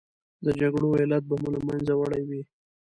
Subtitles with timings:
[0.45, 2.41] د جګړو علت به مو له منځه وړی وي.